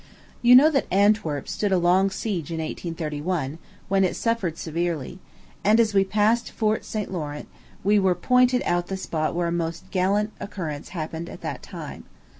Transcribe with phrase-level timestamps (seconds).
[0.41, 5.19] You know that Antwerp stood a long siege in 1831, when it suffered severely;
[5.63, 7.11] and, as we passed Fort St.
[7.11, 7.47] Laurent,
[7.83, 12.05] we were pointed out the spot where a most gallant occurrence happened at that time.